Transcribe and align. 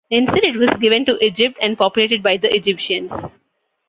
Instead, 0.09 0.43
it 0.43 0.55
was 0.55 0.71
given 0.81 1.05
to 1.05 1.23
Egypt 1.23 1.59
and 1.61 1.77
populated 1.77 2.23
by 2.23 2.39
Egyptians. 2.41 3.13